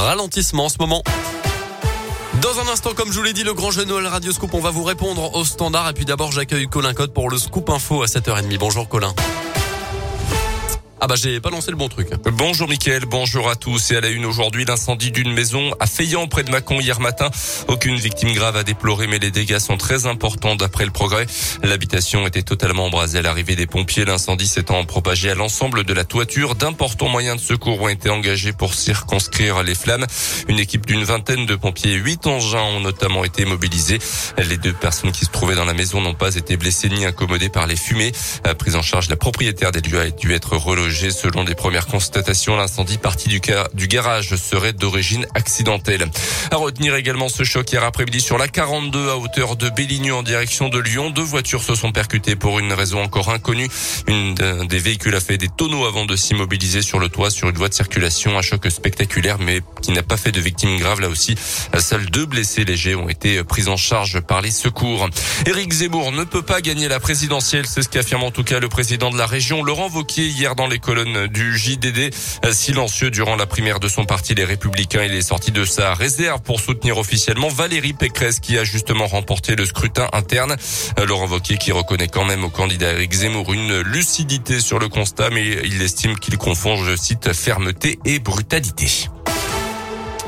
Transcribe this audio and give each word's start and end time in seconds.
ralentissement 0.00 0.64
en 0.64 0.68
ce 0.68 0.78
moment. 0.78 1.02
Dans 2.40 2.58
un 2.60 2.72
instant, 2.72 2.94
comme 2.94 3.12
je 3.12 3.18
vous 3.18 3.24
l'ai 3.24 3.32
dit, 3.32 3.44
le 3.44 3.52
grand 3.52 3.70
jeu 3.70 3.84
Noël 3.84 4.06
Radio 4.06 4.32
Scoop, 4.32 4.54
on 4.54 4.60
va 4.60 4.70
vous 4.70 4.84
répondre 4.84 5.34
au 5.36 5.44
standard. 5.44 5.90
Et 5.90 5.92
puis 5.92 6.04
d'abord, 6.04 6.32
j'accueille 6.32 6.66
Colin 6.68 6.94
Code 6.94 7.12
pour 7.12 7.28
le 7.28 7.36
Scoop 7.36 7.68
Info 7.68 8.02
à 8.02 8.06
7h30. 8.06 8.56
Bonjour 8.58 8.88
Colin. 8.88 9.14
Ah 11.02 11.06
bah 11.06 11.14
j'ai 11.16 11.40
pas 11.40 11.48
lancé 11.48 11.70
le 11.70 11.78
bon 11.78 11.88
truc. 11.88 12.08
Bonjour 12.26 12.68
Mickaël, 12.68 13.06
bonjour 13.06 13.48
à 13.48 13.56
tous. 13.56 13.90
Et 13.90 13.96
à 13.96 14.02
la 14.02 14.10
une 14.10 14.26
aujourd'hui, 14.26 14.66
l'incendie 14.66 15.10
d'une 15.10 15.32
maison 15.32 15.74
à 15.80 15.86
Feillan 15.86 16.26
près 16.26 16.42
de 16.42 16.50
Mâcon 16.50 16.78
hier 16.78 17.00
matin. 17.00 17.30
Aucune 17.68 17.96
victime 17.96 18.34
grave 18.34 18.56
à 18.56 18.64
déplorer, 18.64 19.06
mais 19.06 19.18
les 19.18 19.30
dégâts 19.30 19.60
sont 19.60 19.78
très 19.78 20.04
importants 20.04 20.56
d'après 20.56 20.84
le 20.84 20.90
progrès. 20.90 21.24
L'habitation 21.62 22.26
était 22.26 22.42
totalement 22.42 22.84
embrasée 22.84 23.20
à 23.20 23.22
l'arrivée 23.22 23.56
des 23.56 23.66
pompiers. 23.66 24.04
L'incendie 24.04 24.46
s'étant 24.46 24.84
propagé 24.84 25.30
à 25.30 25.34
l'ensemble 25.34 25.84
de 25.84 25.94
la 25.94 26.04
toiture. 26.04 26.54
D'importants 26.54 27.08
moyens 27.08 27.40
de 27.40 27.46
secours 27.46 27.80
ont 27.80 27.88
été 27.88 28.10
engagés 28.10 28.52
pour 28.52 28.74
circonscrire 28.74 29.62
les 29.62 29.74
flammes. 29.74 30.04
Une 30.48 30.58
équipe 30.58 30.84
d'une 30.84 31.04
vingtaine 31.04 31.46
de 31.46 31.56
pompiers 31.56 31.92
et 31.92 31.96
huit 31.96 32.26
engins 32.26 32.60
ont 32.60 32.80
notamment 32.80 33.24
été 33.24 33.46
mobilisés. 33.46 34.00
Les 34.36 34.58
deux 34.58 34.74
personnes 34.74 35.12
qui 35.12 35.24
se 35.24 35.30
trouvaient 35.30 35.56
dans 35.56 35.64
la 35.64 35.72
maison 35.72 36.02
n'ont 36.02 36.12
pas 36.12 36.34
été 36.34 36.58
blessées 36.58 36.90
ni 36.90 37.06
incommodées 37.06 37.48
par 37.48 37.66
les 37.66 37.76
fumées. 37.76 38.12
Prise 38.58 38.76
en 38.76 38.82
charge, 38.82 39.08
la 39.08 39.16
propriétaire 39.16 39.72
des 39.72 39.80
lieux 39.80 39.98
a 39.98 40.10
dû 40.10 40.34
être 40.34 40.58
relogée 40.58 40.89
Selon 40.90 41.44
les 41.44 41.54
premières 41.54 41.86
constatations, 41.86 42.56
l'incendie 42.56 42.98
parti 42.98 43.28
du, 43.28 43.40
du 43.74 43.86
garage 43.86 44.34
serait 44.34 44.72
d'origine 44.72 45.24
accidentelle. 45.34 46.10
À 46.50 46.56
retenir 46.56 46.96
également 46.96 47.28
ce 47.28 47.44
choc 47.44 47.70
hier 47.70 47.84
après-midi 47.84 48.20
sur 48.20 48.38
la 48.38 48.48
42 48.48 49.10
à 49.10 49.16
hauteur 49.16 49.54
de 49.54 49.70
Bélignon 49.70 50.18
en 50.18 50.22
direction 50.24 50.68
de 50.68 50.80
Lyon. 50.80 51.10
Deux 51.10 51.22
voitures 51.22 51.62
se 51.62 51.76
sont 51.76 51.92
percutées 51.92 52.34
pour 52.34 52.58
une 52.58 52.72
raison 52.72 53.02
encore 53.02 53.30
inconnue. 53.30 53.68
Une 54.08 54.34
des 54.34 54.78
véhicules 54.78 55.14
a 55.14 55.20
fait 55.20 55.38
des 55.38 55.48
tonneaux 55.48 55.86
avant 55.86 56.06
de 56.06 56.16
s'immobiliser 56.16 56.82
sur 56.82 56.98
le 56.98 57.08
toit 57.08 57.30
sur 57.30 57.48
une 57.48 57.56
voie 57.56 57.68
de 57.68 57.74
circulation. 57.74 58.36
Un 58.36 58.42
choc 58.42 58.68
spectaculaire 58.68 59.38
mais 59.38 59.60
qui 59.82 59.92
n'a 59.92 60.02
pas 60.02 60.16
fait 60.16 60.32
de 60.32 60.40
victimes 60.40 60.76
graves 60.78 61.00
là 61.00 61.08
aussi. 61.08 61.36
Seuls 61.78 62.10
deux 62.10 62.26
blessés 62.26 62.64
légers 62.64 62.96
ont 62.96 63.08
été 63.08 63.44
pris 63.44 63.68
en 63.68 63.76
charge 63.76 64.20
par 64.20 64.40
les 64.40 64.50
secours. 64.50 65.08
Éric 65.46 65.72
Zemmour 65.72 66.10
ne 66.10 66.24
peut 66.24 66.42
pas 66.42 66.60
gagner 66.60 66.88
la 66.88 66.98
présidentielle. 66.98 67.66
C'est 67.66 67.82
ce 67.82 67.88
qu'affirme 67.88 68.24
en 68.24 68.32
tout 68.32 68.44
cas 68.44 68.58
le 68.58 68.68
président 68.68 69.10
de 69.10 69.18
la 69.18 69.26
région, 69.26 69.62
Laurent 69.62 69.88
Vauquier, 69.88 70.26
hier 70.26 70.56
dans 70.56 70.66
les 70.66 70.79
colonne 70.80 71.26
du 71.28 71.56
JDD. 71.56 72.12
Silencieux 72.52 73.10
durant 73.10 73.36
la 73.36 73.46
primaire 73.46 73.80
de 73.80 73.88
son 73.88 74.04
parti, 74.04 74.34
les 74.34 74.44
Républicains, 74.44 75.04
il 75.04 75.14
est 75.14 75.22
sorti 75.22 75.52
de 75.52 75.64
sa 75.64 75.94
réserve 75.94 76.40
pour 76.42 76.60
soutenir 76.60 76.98
officiellement 76.98 77.48
Valérie 77.48 77.92
Pécresse 77.92 78.40
qui 78.40 78.58
a 78.58 78.64
justement 78.64 79.06
remporté 79.06 79.56
le 79.56 79.64
scrutin 79.66 80.08
interne. 80.12 80.56
Laurent 81.06 81.28
Wauquiez 81.28 81.58
qui 81.58 81.72
reconnaît 81.72 82.08
quand 82.08 82.24
même 82.24 82.44
au 82.44 82.50
candidat 82.50 82.92
Eric 82.92 83.12
Zemmour 83.12 83.52
une 83.52 83.80
lucidité 83.80 84.60
sur 84.60 84.78
le 84.78 84.88
constat, 84.88 85.30
mais 85.30 85.46
il 85.64 85.80
estime 85.82 86.18
qu'il 86.18 86.36
confond, 86.38 86.76
je 86.76 86.96
cite, 86.96 87.32
fermeté 87.32 87.98
et 88.04 88.18
brutalité. 88.18 89.10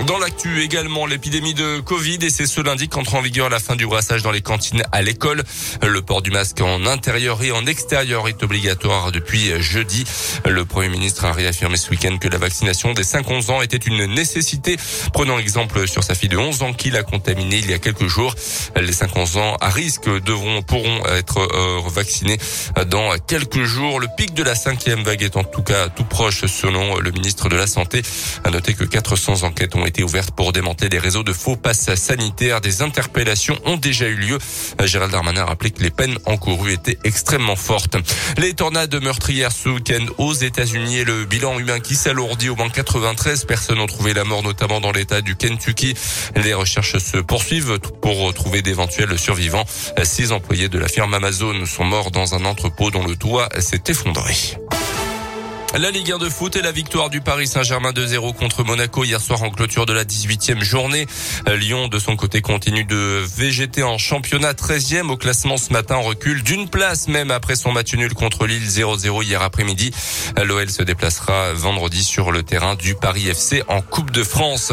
Dans 0.00 0.18
l'actu 0.18 0.62
également, 0.62 1.06
l'épidémie 1.06 1.54
de 1.54 1.78
Covid 1.80 2.18
et 2.22 2.30
c'est 2.30 2.46
ce 2.46 2.60
lundi 2.60 2.88
qu'entre 2.88 3.14
en 3.14 3.20
vigueur 3.20 3.50
la 3.50 3.60
fin 3.60 3.76
du 3.76 3.86
brassage 3.86 4.22
dans 4.22 4.30
les 4.30 4.40
cantines 4.40 4.82
à 4.90 5.02
l'école. 5.02 5.44
Le 5.82 6.02
port 6.02 6.22
du 6.22 6.30
masque 6.30 6.60
en 6.60 6.86
intérieur 6.86 7.42
et 7.42 7.52
en 7.52 7.66
extérieur 7.66 8.26
est 8.26 8.42
obligatoire 8.42 9.12
depuis 9.12 9.52
jeudi. 9.60 10.04
Le 10.46 10.64
Premier 10.64 10.88
ministre 10.88 11.26
a 11.26 11.32
réaffirmé 11.32 11.76
ce 11.76 11.90
week-end 11.90 12.16
que 12.18 12.28
la 12.28 12.38
vaccination 12.38 12.94
des 12.94 13.04
5-11 13.04 13.50
ans 13.52 13.62
était 13.62 13.76
une 13.76 14.06
nécessité. 14.06 14.76
Prenons 15.12 15.36
l'exemple 15.36 15.86
sur 15.86 16.02
sa 16.02 16.14
fille 16.14 16.30
de 16.30 16.38
11 16.38 16.62
ans 16.62 16.72
qui 16.72 16.90
l'a 16.90 17.02
contaminée 17.02 17.58
il 17.58 17.70
y 17.70 17.74
a 17.74 17.78
quelques 17.78 18.08
jours. 18.08 18.34
Les 18.74 18.92
5-11 18.92 19.38
ans 19.38 19.56
à 19.60 19.68
risque 19.68 20.08
devront, 20.24 20.62
pourront 20.62 21.04
être 21.06 21.38
euh, 21.38 21.80
vaccinés 21.88 22.38
dans 22.86 23.16
quelques 23.18 23.64
jours. 23.64 24.00
Le 24.00 24.08
pic 24.16 24.34
de 24.34 24.42
la 24.42 24.54
cinquième 24.54 25.02
vague 25.02 25.22
est 25.22 25.36
en 25.36 25.44
tout 25.44 25.62
cas 25.62 25.88
tout 25.90 26.04
proche 26.04 26.46
selon 26.46 26.98
le 26.98 27.10
ministre 27.10 27.48
de 27.48 27.56
la 27.56 27.66
Santé. 27.66 28.02
À 28.42 28.50
noter 28.50 28.74
que 28.74 28.84
400 28.84 29.44
enquêtes 29.44 29.76
ont 29.76 29.81
été 29.86 29.92
été 29.92 30.02
ouverte 30.02 30.30
pour 30.30 30.52
démanteler 30.54 30.88
des 30.88 30.98
réseaux 30.98 31.22
de 31.22 31.34
faux 31.34 31.54
passes 31.54 31.94
sanitaires. 31.96 32.62
Des 32.62 32.80
interpellations 32.80 33.58
ont 33.66 33.76
déjà 33.76 34.08
eu 34.08 34.14
lieu. 34.14 34.38
Gérald 34.82 35.12
Darmanin 35.12 35.42
a 35.42 35.44
rappelé 35.44 35.70
que 35.70 35.82
les 35.82 35.90
peines 35.90 36.16
encourues 36.24 36.72
étaient 36.72 36.98
extrêmement 37.04 37.56
fortes. 37.56 37.98
Les 38.38 38.54
tornades 38.54 38.94
meurtrières 39.02 39.52
ce 39.52 39.68
week-end 39.68 40.06
aux 40.16 40.32
États-Unis 40.32 41.00
et 41.00 41.04
le 41.04 41.26
bilan 41.26 41.58
humain 41.58 41.78
qui 41.78 41.94
s'alourdit. 41.94 42.48
Au 42.48 42.56
moins 42.56 42.70
93 42.70 43.44
personnes 43.44 43.80
ont 43.80 43.86
trouvé 43.86 44.14
la 44.14 44.24
mort, 44.24 44.42
notamment 44.42 44.80
dans 44.80 44.92
l'État 44.92 45.20
du 45.20 45.36
Kentucky. 45.36 45.94
Les 46.36 46.54
recherches 46.54 46.96
se 46.96 47.18
poursuivent 47.18 47.78
pour 48.00 48.32
trouver 48.32 48.62
d'éventuels 48.62 49.18
survivants. 49.18 49.66
Six 50.02 50.32
employés 50.32 50.70
de 50.70 50.78
la 50.78 50.88
firme 50.88 51.12
Amazon 51.12 51.66
sont 51.66 51.84
morts 51.84 52.10
dans 52.10 52.34
un 52.34 52.46
entrepôt 52.46 52.90
dont 52.90 53.06
le 53.06 53.16
toit 53.16 53.50
s'est 53.60 53.82
effondré. 53.88 54.32
La 55.78 55.90
Ligue 55.90 56.12
1 56.12 56.18
de 56.18 56.28
foot 56.28 56.54
et 56.56 56.60
la 56.60 56.70
victoire 56.70 57.08
du 57.08 57.22
Paris 57.22 57.46
Saint-Germain 57.46 57.92
2-0 57.92 58.34
contre 58.34 58.62
Monaco 58.62 59.04
hier 59.04 59.22
soir 59.22 59.42
en 59.42 59.48
clôture 59.48 59.86
de 59.86 59.94
la 59.94 60.04
18e 60.04 60.62
journée. 60.62 61.06
Lyon, 61.46 61.88
de 61.88 61.98
son 61.98 62.14
côté, 62.14 62.42
continue 62.42 62.84
de 62.84 63.24
végéter 63.36 63.82
en 63.82 63.96
championnat 63.96 64.52
13e 64.52 65.08
au 65.08 65.16
classement 65.16 65.56
ce 65.56 65.72
matin 65.72 65.96
en 65.96 66.02
recul 66.02 66.42
d'une 66.42 66.68
place 66.68 67.08
même 67.08 67.30
après 67.30 67.56
son 67.56 67.72
match 67.72 67.94
nul 67.94 68.12
contre 68.12 68.46
Lille 68.46 68.68
0-0 68.68 69.24
hier 69.24 69.40
après-midi. 69.40 69.92
L'OL 70.44 70.68
se 70.68 70.82
déplacera 70.82 71.54
vendredi 71.54 72.04
sur 72.04 72.32
le 72.32 72.42
terrain 72.42 72.74
du 72.74 72.94
Paris 72.94 73.28
FC 73.28 73.62
en 73.68 73.80
Coupe 73.80 74.10
de 74.10 74.24
France. 74.24 74.72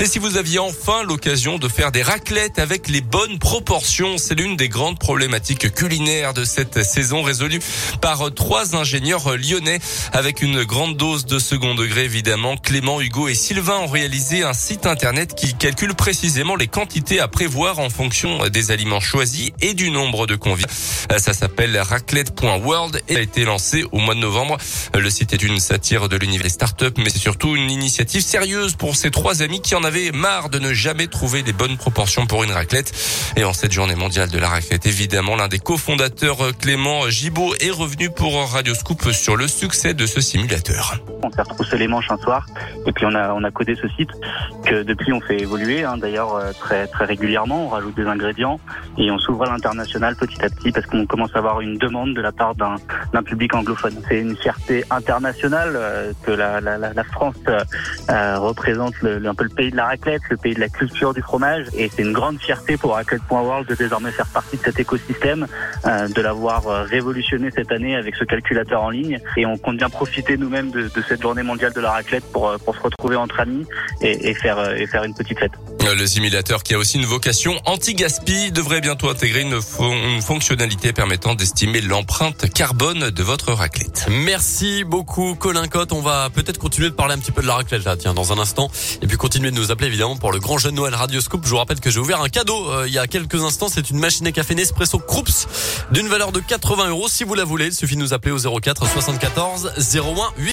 Et 0.00 0.06
si 0.06 0.18
vous 0.18 0.36
aviez 0.36 0.58
enfin 0.58 1.04
l'occasion 1.04 1.58
de 1.58 1.68
faire 1.68 1.92
des 1.92 2.02
raclettes 2.02 2.58
avec 2.58 2.88
les 2.88 3.02
bonnes 3.02 3.38
proportions, 3.38 4.18
c'est 4.18 4.34
l'une 4.34 4.56
des 4.56 4.68
grandes 4.68 4.98
problématiques 4.98 5.72
culinaires 5.72 6.34
de 6.34 6.44
cette 6.44 6.82
saison 6.82 7.22
résolue 7.22 7.60
par 8.00 8.34
trois 8.34 8.74
ingénieurs 8.74 9.36
lyonnais 9.36 9.78
avec 10.12 10.39
une 10.42 10.64
grande 10.64 10.96
dose 10.96 11.26
de 11.26 11.38
second 11.38 11.74
degré 11.74 12.04
évidemment. 12.04 12.56
Clément, 12.56 13.00
Hugo 13.00 13.28
et 13.28 13.34
Sylvain 13.34 13.78
ont 13.78 13.86
réalisé 13.86 14.42
un 14.42 14.54
site 14.54 14.86
internet 14.86 15.34
qui 15.34 15.54
calcule 15.54 15.94
précisément 15.94 16.56
les 16.56 16.66
quantités 16.66 17.20
à 17.20 17.28
prévoir 17.28 17.78
en 17.78 17.90
fonction 17.90 18.48
des 18.48 18.70
aliments 18.70 19.00
choisis 19.00 19.50
et 19.60 19.74
du 19.74 19.90
nombre 19.90 20.26
de 20.26 20.36
convives. 20.36 20.66
Ça 21.18 21.32
s'appelle 21.34 21.76
raclette.world 21.78 23.02
et 23.08 23.16
a 23.16 23.20
été 23.20 23.44
lancé 23.44 23.84
au 23.92 23.98
mois 23.98 24.14
de 24.14 24.20
novembre. 24.20 24.56
Le 24.94 25.10
site 25.10 25.32
est 25.32 25.42
une 25.42 25.60
satire 25.60 26.08
de 26.08 26.16
l'univers 26.16 26.44
des 26.44 26.48
startups, 26.48 26.86
mais 26.98 27.10
c'est 27.10 27.18
surtout 27.18 27.56
une 27.56 27.70
initiative 27.70 28.22
sérieuse 28.22 28.76
pour 28.76 28.96
ces 28.96 29.10
trois 29.10 29.42
amis 29.42 29.60
qui 29.60 29.74
en 29.74 29.84
avaient 29.84 30.12
marre 30.12 30.48
de 30.48 30.58
ne 30.58 30.72
jamais 30.72 31.06
trouver 31.06 31.42
les 31.42 31.52
bonnes 31.52 31.76
proportions 31.76 32.26
pour 32.26 32.44
une 32.44 32.52
raclette. 32.52 32.92
Et 33.36 33.44
en 33.44 33.52
cette 33.52 33.72
journée 33.72 33.94
mondiale 33.94 34.30
de 34.30 34.38
la 34.38 34.48
raclette, 34.48 34.86
évidemment, 34.86 35.36
l'un 35.36 35.48
des 35.48 35.58
cofondateurs, 35.58 36.56
Clément 36.58 37.10
Gibaud, 37.10 37.54
est 37.60 37.70
revenu 37.70 38.10
pour 38.10 38.50
Radio 38.50 38.74
Scoop 38.74 39.12
sur 39.12 39.36
le 39.36 39.48
succès 39.48 39.92
de 39.92 40.06
ce 40.06 40.20
On 41.22 41.30
s'est 41.30 41.42
retroussé 41.42 41.76
les 41.76 41.88
manches 41.88 42.10
un 42.10 42.16
soir 42.18 42.46
et 42.86 42.92
puis 42.92 43.04
on 43.04 43.14
a 43.14 43.50
codé 43.50 43.74
ce 43.74 43.88
site 43.88 44.10
que 44.64 44.82
depuis 44.82 45.12
on 45.12 45.20
fait 45.20 45.38
évoluer 45.38 45.82
hein, 45.82 45.96
d'ailleurs 45.96 46.34
euh, 46.36 46.52
très 46.52 46.86
très 46.86 47.04
régulièrement. 47.04 47.66
On 47.66 47.68
rajoute 47.68 47.96
des 47.96 48.06
ingrédients 48.06 48.60
et 48.96 49.10
on 49.10 49.18
s'ouvre 49.18 49.44
à 49.44 49.50
l'international 49.50 50.14
petit 50.14 50.40
à 50.44 50.48
petit 50.48 50.70
parce 50.70 50.86
qu'on 50.86 51.06
commence 51.06 51.34
à 51.34 51.38
avoir 51.38 51.60
une 51.60 51.78
demande 51.78 52.14
de 52.14 52.20
la 52.20 52.30
part 52.30 52.54
d'un 52.54 53.22
public 53.24 53.54
anglophone. 53.54 53.94
C'est 54.08 54.20
une 54.20 54.36
fierté 54.36 54.84
internationale 54.90 55.72
euh, 55.74 56.12
que 56.22 56.30
la, 56.30 57.04
France 57.04 57.36
euh, 57.48 58.38
représente 58.38 58.94
un 59.02 59.34
peu 59.34 59.44
le 59.44 59.50
pays 59.50 59.70
de 59.70 59.76
la 59.76 59.86
raclette, 59.86 60.22
le 60.30 60.36
pays 60.36 60.54
de 60.54 60.60
la 60.60 60.68
culture 60.68 61.12
du 61.12 61.22
fromage 61.22 61.66
et 61.76 61.88
c'est 61.88 62.02
une 62.02 62.12
grande 62.12 62.38
fierté 62.38 62.76
pour 62.76 62.94
raclette.world 62.94 63.68
de 63.68 63.74
désormais 63.74 64.12
faire 64.12 64.28
partie 64.28 64.56
de 64.58 64.62
cet 64.62 64.78
écosystème, 64.78 65.46
de 65.84 66.20
l'avoir 66.20 66.64
révolutionné 66.86 67.50
cette 67.50 67.72
année 67.72 67.96
avec 67.96 68.14
ce 68.14 68.24
calculateur 68.24 68.82
en 68.82 68.90
ligne 68.90 69.18
et 69.36 69.46
on 69.46 69.56
compte 69.56 69.76
bien 69.76 69.88
profiter 69.88 70.19
nous-mêmes 70.28 70.70
de, 70.70 70.88
cette 71.08 71.22
journée 71.22 71.42
mondiale 71.42 71.72
de 71.72 71.80
la 71.80 71.92
raclette 71.92 72.24
pour, 72.32 72.48
euh, 72.48 72.58
pour 72.58 72.74
se 72.74 72.80
retrouver 72.80 73.16
entre 73.16 73.40
amis 73.40 73.66
et, 74.00 74.34
faire, 74.34 74.58
euh, 74.58 74.74
et 74.76 74.86
faire 74.86 75.04
une 75.04 75.14
petite 75.14 75.38
fête. 75.38 75.52
Euh, 75.86 75.94
le 75.94 76.06
simulateur 76.06 76.62
qui 76.62 76.74
a 76.74 76.78
aussi 76.78 76.98
une 76.98 77.06
vocation 77.06 77.60
anti-gaspi 77.64 78.52
devrait 78.52 78.80
bientôt 78.80 79.08
intégrer 79.08 79.40
une, 79.40 79.60
fonctionnalité 80.20 80.92
permettant 80.92 81.34
d'estimer 81.34 81.80
l'empreinte 81.80 82.52
carbone 82.52 83.10
de 83.10 83.22
votre 83.22 83.52
raclette. 83.52 84.06
Merci 84.10 84.84
beaucoup 84.84 85.34
Colin 85.34 85.66
Cotte. 85.68 85.92
On 85.92 86.00
va 86.00 86.28
peut-être 86.30 86.58
continuer 86.58 86.90
de 86.90 86.94
parler 86.94 87.14
un 87.14 87.18
petit 87.18 87.32
peu 87.32 87.42
de 87.42 87.46
la 87.46 87.54
raclette 87.54 87.84
là, 87.84 87.96
tiens, 87.96 88.14
dans 88.14 88.32
un 88.32 88.38
instant. 88.38 88.70
Et 89.02 89.06
puis 89.06 89.16
continuer 89.16 89.50
de 89.50 89.56
nous 89.56 89.70
appeler 89.70 89.88
évidemment 89.88 90.16
pour 90.16 90.32
le 90.32 90.38
grand 90.38 90.58
jeune 90.58 90.74
Noël 90.74 90.94
Radio 90.94 91.20
Scoop. 91.20 91.42
Je 91.44 91.50
vous 91.50 91.56
rappelle 91.56 91.80
que 91.80 91.90
j'ai 91.90 92.00
ouvert 92.00 92.20
un 92.20 92.28
cadeau 92.28 92.84
il 92.84 92.92
y 92.92 92.98
a 92.98 93.06
quelques 93.06 93.42
instants. 93.42 93.68
C'est 93.68 93.90
une 93.90 93.98
machine 93.98 94.26
à 94.26 94.32
café 94.32 94.54
Nespresso 94.54 94.98
Krups 94.98 95.46
d'une 95.92 96.08
valeur 96.08 96.32
de 96.32 96.40
80 96.40 96.88
euros. 96.88 97.08
Si 97.08 97.24
vous 97.24 97.34
la 97.34 97.44
voulez, 97.44 97.66
il 97.66 97.74
suffit 97.74 97.96
de 97.96 98.00
nous 98.00 98.12
appeler 98.12 98.32
au 98.32 98.60
04 98.60 98.86
74 98.86 99.72
01 99.94 100.32
8 100.38 100.48